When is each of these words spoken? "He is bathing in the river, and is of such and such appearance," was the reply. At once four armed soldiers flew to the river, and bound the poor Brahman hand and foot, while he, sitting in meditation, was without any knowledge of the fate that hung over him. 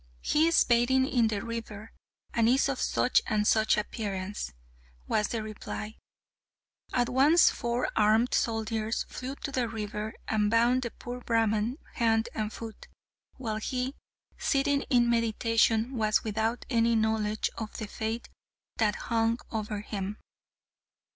"He 0.23 0.47
is 0.47 0.63
bathing 0.63 1.07
in 1.07 1.27
the 1.27 1.43
river, 1.45 1.91
and 2.33 2.49
is 2.49 2.67
of 2.69 2.81
such 2.81 3.21
and 3.27 3.45
such 3.45 3.77
appearance," 3.77 4.51
was 5.07 5.27
the 5.27 5.43
reply. 5.43 5.99
At 6.91 7.07
once 7.07 7.51
four 7.51 7.87
armed 7.95 8.33
soldiers 8.33 9.03
flew 9.09 9.35
to 9.35 9.51
the 9.51 9.69
river, 9.69 10.15
and 10.27 10.49
bound 10.49 10.81
the 10.81 10.89
poor 10.89 11.19
Brahman 11.21 11.77
hand 11.93 12.29
and 12.33 12.51
foot, 12.51 12.87
while 13.37 13.57
he, 13.57 13.93
sitting 14.39 14.81
in 14.89 15.07
meditation, 15.07 15.91
was 15.95 16.23
without 16.23 16.65
any 16.67 16.95
knowledge 16.95 17.51
of 17.59 17.77
the 17.77 17.85
fate 17.85 18.27
that 18.77 18.95
hung 19.11 19.37
over 19.51 19.81
him. 19.81 20.17